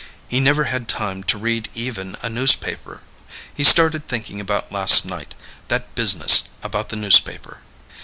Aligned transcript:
He 0.27 0.39
never 0.39 0.63
had 0.63 0.87
time 0.87 1.21
to 1.25 1.37
read 1.37 1.69
even 1.75 2.15
a 2.23 2.27
newspaper. 2.31 3.03
He 3.53 3.63
started 3.63 4.07
thinking 4.07 4.41
about 4.41 4.71
last 4.71 5.05
night, 5.05 5.35
that 5.67 5.93
business 5.93 6.49
about 6.63 6.89
the 6.89 6.95
newspaper. 6.95 7.59